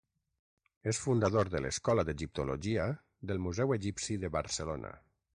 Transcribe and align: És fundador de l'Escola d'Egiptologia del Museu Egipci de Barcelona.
És 0.91 0.99
fundador 1.01 1.51
de 1.55 1.59
l'Escola 1.65 2.05
d'Egiptologia 2.07 2.87
del 3.33 3.43
Museu 3.49 3.75
Egipci 3.77 4.17
de 4.25 4.33
Barcelona. 4.37 4.91